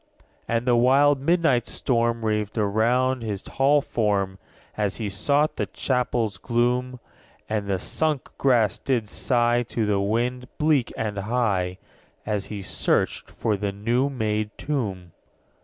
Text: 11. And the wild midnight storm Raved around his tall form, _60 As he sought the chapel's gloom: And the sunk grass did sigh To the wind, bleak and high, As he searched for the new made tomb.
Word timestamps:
11. 0.49 0.57
And 0.57 0.65
the 0.67 0.75
wild 0.75 1.19
midnight 1.21 1.67
storm 1.67 2.25
Raved 2.25 2.57
around 2.57 3.21
his 3.21 3.43
tall 3.43 3.81
form, 3.81 4.39
_60 4.73 4.73
As 4.77 4.95
he 4.97 5.07
sought 5.07 5.57
the 5.57 5.67
chapel's 5.67 6.39
gloom: 6.39 6.99
And 7.47 7.67
the 7.67 7.77
sunk 7.77 8.27
grass 8.39 8.79
did 8.79 9.07
sigh 9.07 9.61
To 9.67 9.85
the 9.85 9.99
wind, 10.01 10.47
bleak 10.57 10.91
and 10.97 11.19
high, 11.19 11.77
As 12.25 12.47
he 12.47 12.63
searched 12.63 13.29
for 13.29 13.55
the 13.55 13.71
new 13.71 14.09
made 14.09 14.49
tomb. 14.57 15.11